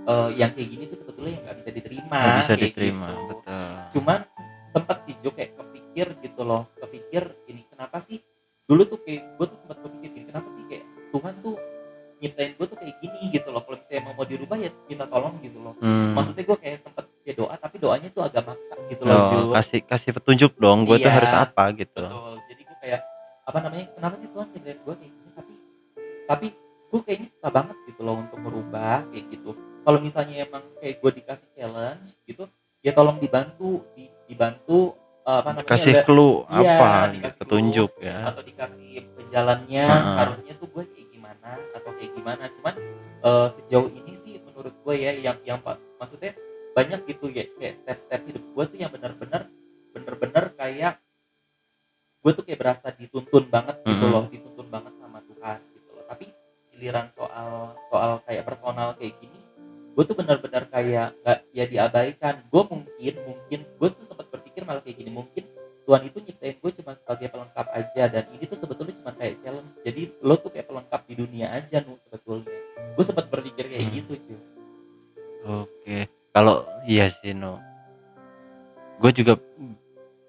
[0.09, 3.25] eh, yang kayak gini tuh sebetulnya yang nggak bisa diterima nggak bisa diterima gitu.
[3.31, 3.69] betul.
[3.93, 4.19] Cuman
[4.67, 6.63] sempet sih Jo kayak kepikir gitu loh.
[6.77, 8.19] Kepikir ini kenapa sih?
[8.65, 11.57] Dulu tuh kayak gue tuh sempat kepikir gini kenapa sih kayak Tuhan tuh
[12.19, 13.63] nyiptain gue tuh kayak gini gitu loh?
[13.63, 15.73] Kalau misalnya emang mau dirubah ya minta tolong gitu loh.
[15.79, 16.13] Hmm.
[16.13, 19.37] maksudnya gue kayak sempet ya doa tapi doanya tuh agak maksa gitu loh Jo.
[19.39, 21.17] Oh, kasih kasih petunjuk dong gue tuh Iya.
[21.17, 22.01] harus apa gitu.
[22.01, 22.35] betul.
[22.45, 23.01] Jadi gue kayak
[23.45, 25.31] apa namanya kenapa sih Tuhan ciptain gue kayak gini?
[25.33, 25.53] Tapi
[26.25, 26.47] tapi
[26.89, 29.51] gue kayaknya susah banget gitu loh untuk merubah kayak gitu
[29.85, 32.49] kalau misalnya emang kayak gue dikasih challenge gitu
[32.81, 37.91] ya tolong dibantu di, dibantu eh, apa namanya kasih clue Iya, apa dikasih gitu, petunjuk
[38.01, 38.89] ya atau dikasih
[39.29, 40.17] jalannya Heeh.
[40.17, 42.75] harusnya tuh gue kayak gimana atau kayak gimana cuman
[43.21, 46.33] eh, sejauh ini sih menurut gue ya yang yang pak maksudnya
[46.73, 49.51] banyak gitu ya kayak step-step hidup gue tuh yang benar-benar
[49.93, 50.97] bener-bener kayak
[52.19, 54.13] gue tuh kayak berasa dituntun banget gitu Mhm.
[54.13, 54.25] loh
[56.79, 59.39] giliran soal soal kayak personal kayak gini
[59.99, 62.47] gue tuh benar-benar kayak nggak ya diabaikan.
[62.47, 65.43] Gue mungkin mungkin gue tuh sempat berpikir malah kayak gini mungkin
[65.83, 69.75] Tuhan itu nyiptain gue cuma sebagai pelengkap aja dan ini tuh sebetulnya cuma kayak challenge.
[69.83, 72.47] Jadi lo tuh kayak pelengkap di dunia aja nu sebetulnya.
[72.95, 73.95] Gue sempat berpikir kayak Hmm.
[73.99, 74.39] gitu cuy
[75.49, 75.99] Oke,
[76.31, 77.59] kalau iya sih no,
[79.03, 79.35] gue juga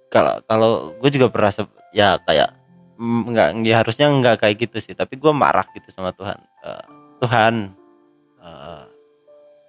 [0.09, 2.55] kalau kalau gue juga sep- ya kayak
[2.99, 6.37] nggak ya harusnya nggak kayak gitu sih, tapi gue marah gitu sama Tuhan.
[6.67, 6.85] Eh,
[7.23, 7.53] Tuhan,
[8.43, 8.83] eh,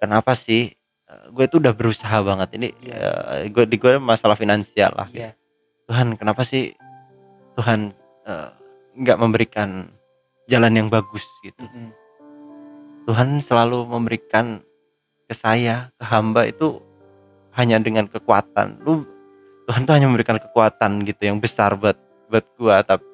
[0.03, 0.75] kenapa sih?
[1.11, 5.11] gue itu udah berusaha banget ini eh, gue di gue masalah finansial lah.
[5.11, 5.19] gitu.
[5.19, 5.35] iya
[5.91, 6.71] Tuhan, kenapa sih
[7.59, 7.91] Tuhan
[8.23, 8.49] eh,
[8.95, 9.91] nggak memberikan
[10.47, 11.59] jalan yang bagus gitu?
[11.59, 11.91] Mm-mm.
[13.11, 14.63] Tuhan selalu memberikan
[15.27, 16.79] ke saya, ke hamba itu
[17.55, 18.79] hanya dengan kekuatan.
[18.87, 19.03] Lu
[19.67, 21.99] Tuhan tuh hanya memberikan kekuatan gitu yang besar buat
[22.31, 23.10] buat gua tapi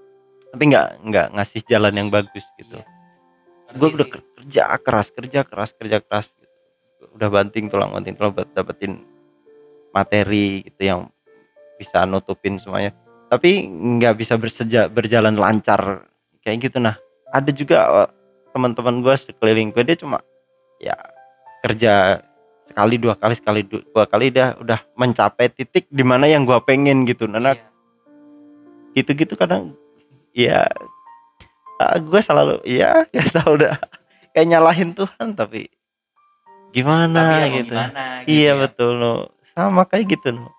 [0.53, 2.79] tapi nggak nggak ngasih jalan yang bagus gitu.
[2.79, 3.75] Iya.
[3.75, 7.03] Gue udah kerja keras, kerja keras, kerja keras gitu.
[7.13, 9.03] Udah banting tulang banting tulang buat dapetin
[9.91, 11.01] materi gitu yang
[11.75, 12.95] bisa nutupin semuanya.
[13.27, 16.07] Tapi nggak bisa berseja, berjalan lancar
[16.41, 16.95] kayak gitu nah.
[17.27, 18.09] Ada juga eh,
[18.55, 20.23] teman-teman gue sekeliling gue dia cuma
[20.81, 20.95] ya
[21.61, 22.23] kerja
[22.71, 26.57] sekali dua kali sekali du- dua kali dia udah mencapai titik di mana yang gue
[26.65, 27.61] pengen gitu nah Iya.
[28.97, 29.77] gitu-gitu kadang
[30.37, 30.69] ya
[31.97, 33.73] gue selalu ya gak tau udah
[34.31, 35.65] kayak nyalahin Tuhan tapi
[36.69, 38.59] gimana tapi ya gitu gimana gitu iya ya.
[38.61, 39.13] betul no
[39.57, 40.53] sama kayak gitu no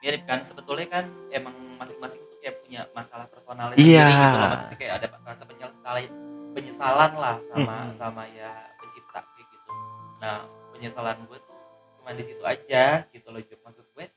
[0.00, 4.00] mirip kan sebetulnya kan emang masing-masing tuh kayak punya masalah personalnya Iya.
[4.08, 6.04] sendiri gitu loh maksudnya kayak ada rasa penyesalan
[6.50, 7.92] penyesalan lah sama Mm-mm.
[7.92, 9.70] sama ya pencipta kayak gitu
[10.16, 10.36] nah
[10.72, 11.56] penyesalan gue tuh
[12.00, 13.60] cuma di situ aja gitu loh Juk.
[13.60, 14.08] maksud gue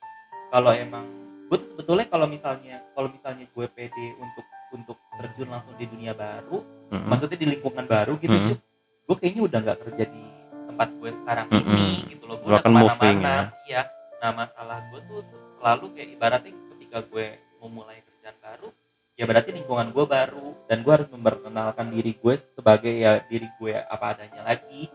[0.47, 1.03] kalau emang
[1.51, 6.17] gue tuh sebetulnya kalau misalnya kalau misalnya gue pede untuk untuk terjun langsung di dunia
[6.17, 7.05] baru Mm-mm.
[7.09, 8.37] maksudnya di lingkungan baru gitu.
[8.53, 8.59] Cuk.
[9.03, 10.23] gue kayaknya udah nggak kerja di
[10.69, 11.69] tempat gue sekarang Mm-mm.
[11.75, 12.37] ini gitu loh.
[12.41, 13.53] Gue udah ke mana-mana.
[13.69, 13.85] iya.
[14.23, 15.21] Nah masalah gue tuh
[15.59, 17.25] selalu kayak ibaratnya ketika gue
[17.59, 18.69] memulai kerjaan baru
[19.13, 20.47] ya berarti lingkungan gue baru.
[20.65, 24.87] Dan gue harus memperkenalkan diri gue sebagai ya diri gue apa adanya lagi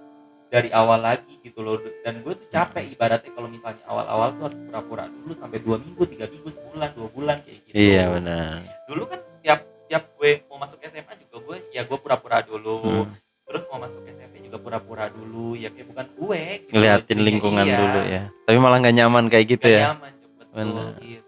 [0.48, 1.76] dari awal lagi gitu loh.
[2.00, 6.02] Dan gue tuh capek ibaratnya kalau misalnya awal-awal tuh harus pura-pura dulu sampai dua minggu
[6.08, 7.74] tiga minggu sebulan dua bulan kayak gitu.
[7.76, 8.64] Iya benar.
[8.88, 12.76] Dulu kan setiap setiap gue mau masuk SMA juga gue ya gue pura-pura dulu.
[13.00, 13.08] Hmm.
[13.48, 16.72] terus mau masuk SMP juga pura-pura dulu ya kayak bukan gue gitu.
[16.76, 18.22] Ngeliatin lingkungan Iya, dulu ya.
[18.44, 19.84] Tapi malah nggak nyaman kayak gitu nggak ya?
[19.88, 20.84] nyaman betul.
[21.00, 21.24] Gitu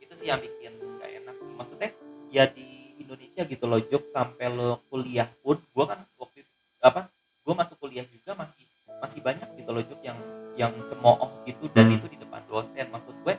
[0.00, 1.52] itu sih yang bikin nggak enak sih.
[1.52, 1.90] Maksudnya
[2.26, 6.50] ya di Indonesia gitu loh Jok sampai lo kuliah pun gue kan waktu itu
[6.80, 8.64] apa gue masuk kuliah juga masih
[8.96, 10.16] masih banyak gitu loh Juk yang
[10.56, 11.68] yang cemooh gitu.
[11.68, 11.96] Dan Hmm.
[11.96, 12.88] itu di depan dosen.
[12.88, 13.36] Maksud gue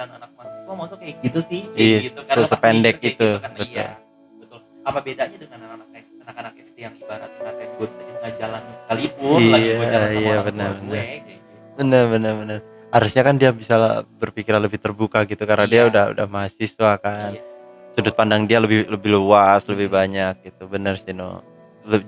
[0.00, 2.20] pikiran anak mahasiswa masa kayak gitu sih kayak Iya, gitu.
[2.24, 3.66] Pasti sependek itu, kan betul.
[3.68, 3.88] iya
[4.40, 4.58] betul.
[4.80, 5.88] apa bedanya dengan anak-anak
[6.24, 10.20] anak-anak SD yang ibaratnya ngatain gue bisa tengah jalan sekalipun lagi gue Iya, jalan sama
[10.20, 11.44] iya, orang tua benar, gue kayak gitu.
[11.76, 12.58] Bener bener bener
[12.90, 13.74] harusnya kan dia bisa
[14.16, 15.90] berpikir lebih terbuka gitu karena dia Iya.
[15.92, 17.30] udah udah mahasiswa kan.
[17.36, 17.42] Iya.
[17.92, 19.96] Sudut pandang dia lebih lebih luas lebih Hmm.
[20.00, 20.62] banyak gitu.
[20.64, 21.44] Bener sih no.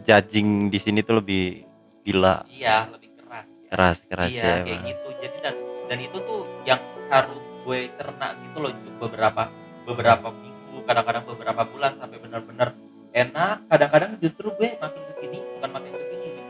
[0.00, 1.68] Judging di sini tuh lebih
[2.02, 2.48] gila.
[2.48, 3.68] Iya lebih keras ya.
[3.68, 4.88] keras keras iya ya kayak emang.
[4.88, 5.08] gitu.
[5.20, 5.54] Jadi dan
[5.86, 9.48] dan itu tuh yang harus gue cerna gitu loh beberapa
[9.86, 12.74] beberapa minggu kadang-kadang beberapa bulan sampai benar-benar
[13.12, 13.66] enak.
[13.70, 16.42] Kadang-kadang justru gue makin ke sini bukan makin ke sini sih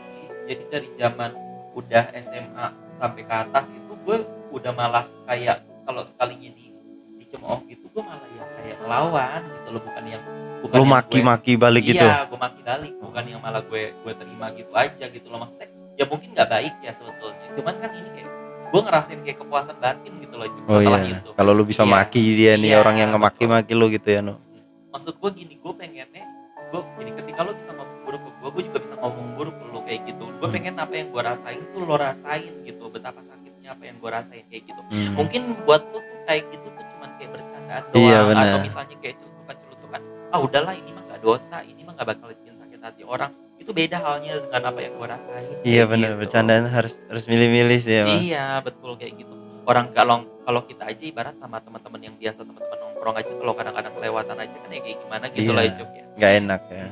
[0.47, 1.31] jadi dari zaman
[1.73, 2.67] udah SMA
[2.99, 4.17] sampai ke atas itu gue
[4.53, 6.69] udah malah kayak kalau sekalinya di
[7.17, 9.81] dicemooh gitu gue malah yang kayak melawan gitu loh.
[9.81, 10.23] Bukan yang
[10.61, 12.05] bukan lu maki-maki balik gitu?
[12.05, 15.39] Iya, gue maki balik, bukan yang malah gue gue terima gitu aja gitu loh.
[15.41, 15.67] Maksudnya.
[15.93, 17.47] Ya mungkin nggak baik ya sebetulnya.
[17.53, 18.29] Cuman kan ini kayak
[18.73, 21.29] gue ngerasain kayak kepuasan batin gitu loh oh setelah iya itu.
[21.31, 21.93] kalau lu bisa Iya.
[21.93, 24.41] maki dia nih Iya, orang yang ngemaki-maki lu gitu ya no
[24.89, 26.25] Maksud gue gini, gue pengennya
[26.69, 29.65] gue jadi ketika lo bisa ngomong buruk ke gue, gue juga bisa ngomong buruk ke
[29.67, 30.25] lo kayak gitu.
[30.27, 30.53] Gue Hmm.
[30.53, 32.83] pengen apa yang gue rasain tuh lo rasain gitu.
[32.89, 34.81] Betapa sakitnya apa yang gue rasain kayak gitu.
[34.83, 35.13] Hmm.
[35.13, 39.15] Mungkin buat lo tuh kayak gitu tuh cuman kayak bercandaan doang Iya, atau misalnya kayak
[39.17, 40.01] celutukan-celutukan.
[40.29, 43.31] Ah udahlah ini mah gak dosa, ini mah gak bakal bikin sakit hati orang.
[43.63, 45.47] Itu beda halnya dengan apa yang gue rasain.
[45.63, 46.19] iya bener gitu.
[46.21, 49.33] bercandaan harus harus milih-milih sih emang Iya betul kayak gitu.
[49.63, 53.93] Orang kalau kalau kita aja ibarat sama teman-teman yang biasa teman-teman nongkrong aja kalau kadang-kadang
[53.93, 55.53] kelewatan aja kan ya kayak gimana gitu Iya.
[55.53, 56.05] lah ya Cuk, ya.
[56.13, 56.87] nggak enak ya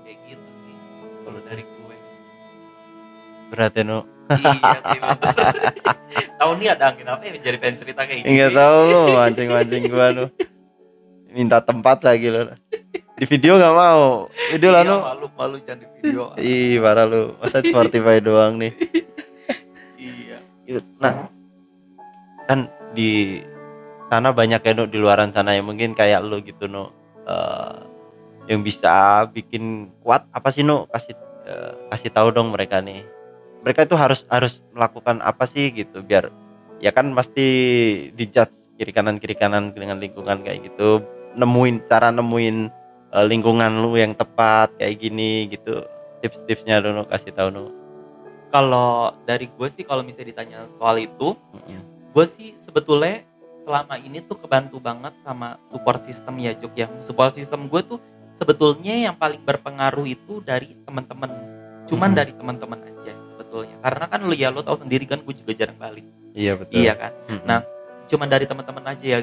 [0.00, 0.72] Kayak gitu sih.
[1.20, 1.96] Kalau dari gue.
[3.46, 5.36] berarti no iya sih betul.
[6.34, 8.32] Tahu nih ada angin apa ya jadi pengen cerita kayak gitu.
[8.32, 10.24] nggak tahu lu mancing-mancing gua lu
[11.28, 12.40] minta tempat lagi lu
[13.14, 14.26] di video nggak mau.
[14.50, 16.22] Video Iya, lah nu malu malu jangan di video.
[16.38, 17.38] ih parah lu.
[17.38, 18.72] Masa Spotify doang nih.
[20.64, 20.80] Iya.
[20.96, 21.28] nah
[22.48, 23.40] kan di
[24.08, 26.90] sana banyak ya Nu, di luaran sana yang mungkin kayak lu gitu no
[27.24, 27.76] Eh,
[28.52, 31.16] yang bisa bikin kuat apa sih nu kasih
[31.48, 33.00] eh, kasih tahu dong mereka nih.
[33.64, 36.28] Mereka itu harus harus melakukan apa sih gitu biar
[36.84, 37.46] ya kan pasti
[38.12, 41.00] dijudge kiri kanan kiri kanan dengan lingkungan kayak gitu.
[41.40, 42.68] Nemuin cara nemuin
[43.14, 45.86] eh, lingkungan lu yang tepat kayak gini gitu.
[46.20, 47.64] Tips-tipsnya dulu kasih tahu nu
[48.48, 51.34] Kalau dari gue sih kalau misalnya ditanya soal itu,
[52.14, 53.26] gue sih sebetulnya
[53.58, 56.86] selama ini tuh kebantu banget sama support system ya Juk ya.
[57.02, 57.98] Support system gue tuh
[58.30, 61.30] sebetulnya yang paling berpengaruh itu dari teman-teman
[61.84, 62.16] cuman Mhm.
[62.16, 63.76] dari teman-teman aja sebetulnya.
[63.82, 66.06] Karena kan lu ya lu tahu sendiri kan gue juga jarang balik.
[66.32, 66.74] Iya betul.
[66.78, 67.12] Iya kan?
[67.28, 67.44] Mm-mm.
[67.44, 67.60] Nah,
[68.06, 69.18] cuman dari teman-teman aja ya.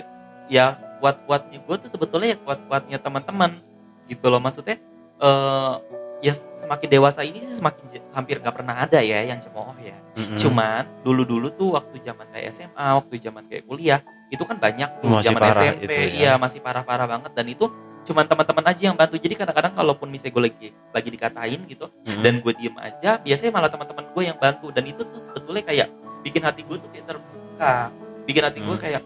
[0.52, 0.66] Ya
[1.00, 3.64] kuat-kuatnya gue tuh sebetulnya ya kuat-kuatnya teman-teman
[4.12, 4.38] gitu loh.
[4.38, 4.76] Maksudnya
[5.18, 5.74] eh
[6.22, 7.82] ya semakin dewasa ini sih semakin
[8.14, 9.98] hampir nggak pernah ada ya yang cemooh ya.
[10.14, 10.38] Mm-mm.
[10.38, 15.08] cuman dulu-dulu tuh waktu zaman kayak SMA waktu zaman kayak kuliah itu kan banyak tuh
[15.08, 16.06] Masih zaman SMP itu ya.
[16.14, 17.32] iya masih parah-parah banget.
[17.34, 17.66] Dan itu
[18.02, 19.18] cuman teman-teman aja yang bantu.
[19.18, 22.22] Jadi kadang-kadang kalaupun misalnya gue lagi lagi dikatain gitu Mm-mm.
[22.22, 24.68] dan gue diem aja biasanya malah teman-teman gue yang bantu.
[24.70, 25.88] Dan itu tuh sebetulnya kayak
[26.22, 27.74] bikin hati gue tuh kayak terbuka.
[28.22, 28.84] Bikin hati gue Hmm.
[28.84, 29.02] kayak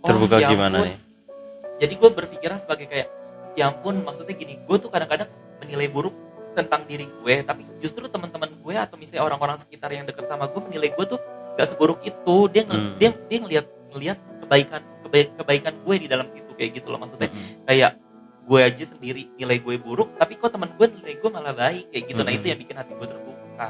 [0.00, 0.96] oh, terbuka ya gimana nih?
[1.76, 3.08] Jadi gue berpikiran sebagai kayak
[3.54, 5.30] ya ampun maksudnya gini gue tuh kadang-kadang
[5.62, 6.14] menilai buruk
[6.54, 10.60] tentang diri gue tapi justru teman-teman gue atau misalnya orang-orang sekitar yang deket sama gue
[10.62, 11.18] menilai gue tuh
[11.54, 12.94] gak seburuk itu dia Hmm.
[12.98, 17.30] dia dia ngelihat ngelihat kebaikan kebaik, kebaikan gue di dalam situ kayak gitu loh maksudnya
[17.30, 17.66] Mm-mm.
[17.66, 17.98] kayak
[18.44, 22.04] gue aja sendiri nilai gue buruk tapi kok teman gue nilai gue malah baik kayak
[22.10, 22.38] gitu nah Mm-mm.
[22.42, 23.66] itu yang bikin hati gue terbuka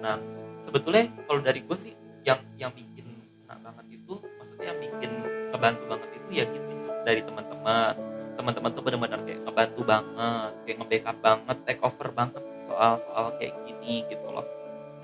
[0.00, 0.16] nah
[0.60, 3.04] sebetulnya kalau dari gue sih yang yang bikin
[3.44, 5.10] enak banget itu maksudnya yang bikin
[5.50, 7.94] ngebantu banget itu ya gitu dari teman-teman
[8.40, 14.08] teman-teman tuh benar-benar kayak ngebantu banget kayak nge-backup banget take over banget soal-soal kayak gini
[14.08, 14.48] gitu loh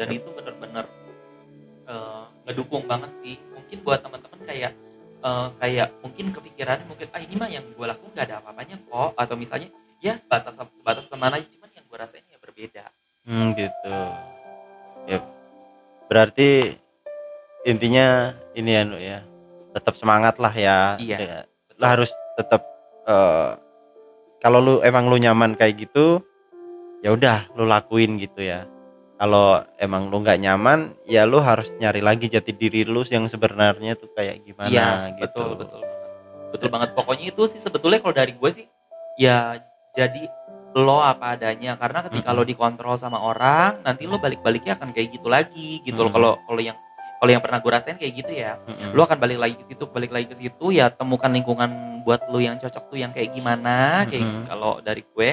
[0.01, 0.89] dan itu benar-benar
[1.85, 4.73] eh, ngedukung banget sih mungkin buat teman-teman kayak
[5.21, 9.13] eh, kayak mungkin kepikirannya mungkin ah ini mah yang gue lakukan gak ada apa-apanya kok
[9.21, 9.69] atau misalnya
[10.01, 12.89] ya sebatas sebatas teman aja cuman yang gue rasain ya berbeda
[13.27, 13.99] Hmm, gitu.
[15.11, 15.19] Ya.
[16.07, 16.79] Berarti
[17.67, 19.19] intinya ini ya, ya.
[19.75, 20.95] Tetap semangat lah ya.
[21.03, 21.19] Iya.
[21.19, 21.39] Ya.
[21.83, 22.63] Harus tetap
[23.07, 23.51] eh,
[24.39, 26.21] kalau lu emang lu nyaman kayak gitu,
[27.01, 28.67] ya udah lu lakuin gitu ya.
[29.17, 33.97] Kalau emang lu nggak nyaman, ya lu harus nyari lagi jati diri lu yang sebenarnya
[33.97, 35.57] tuh kayak gimana Iya, gitu.
[35.57, 36.53] betul betul banget.
[36.53, 36.91] Betul banget.
[36.93, 38.67] Pokoknya itu sih sebetulnya kalau dari gue sih
[39.17, 39.57] ya
[39.97, 40.29] jadi
[40.77, 42.45] lo apa adanya karena ketika Mm-mm.
[42.45, 46.17] lo dikontrol sama orang nanti lo balik-baliknya akan kayak gitu lagi gitu loh Mm.
[46.21, 46.77] kalau kalau yang
[47.17, 48.93] kalau yang pernah gue rasain kayak gitu ya Mm-mm.
[48.93, 51.71] lo akan balik lagi ke situ balik lagi ke situ ya temukan lingkungan
[52.03, 54.45] buat lo yang cocok tuh yang kayak gimana kayak Mm-mm.
[54.47, 55.29] kalau dari gue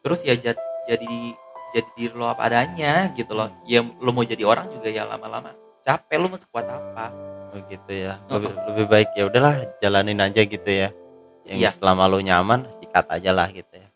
[0.00, 1.34] terus ya jad- jadi
[1.68, 5.50] jadi diri lo apa adanya gitu loh ya lo mau jadi orang juga ya lama-lama
[5.80, 7.06] capek lo mau sekuat apa
[7.46, 8.20] Oh gitu ya.
[8.28, 10.92] Lebih, lebih baik ya udahlah jalanin aja gitu ya.
[11.42, 11.70] Yang Iya.
[11.72, 13.88] selama lu nyaman sikat aja lah gitu ya.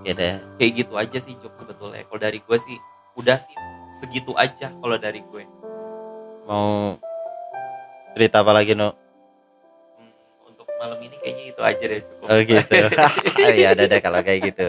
[0.00, 0.36] Oke deh.
[0.56, 2.76] kayak gitu aja sih Cuk sebetulnya kalau dari gue sih
[3.14, 3.52] udah sih
[3.94, 5.44] segitu aja kalau dari gue
[6.44, 6.98] Mau
[8.12, 8.92] cerita apa lagi no?
[9.96, 10.12] Hmm,
[10.46, 12.74] untuk malam ini kayaknya itu aja deh cukup Oh gitu.
[13.62, 14.66] ya udah deh kalau kayak gitu.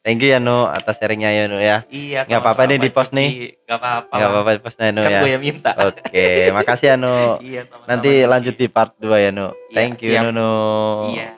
[0.00, 1.80] Thank you ya no atas sharingnya ya no ya.
[1.88, 3.56] iya Nggak apa-apa nih di post nih.
[3.58, 4.34] nggak apa-apa Nggak lah.
[4.36, 5.20] apa-apa postnya no kan ya.
[5.20, 7.14] gue yang minta Oke, makasih ya no.
[7.42, 8.28] iya sama-sama Nanti Cuki.
[8.28, 9.46] lanjut di part 2 ya no.
[9.48, 10.28] Iya, Thank you siap.
[10.30, 10.50] no.
[11.08, 11.28] iya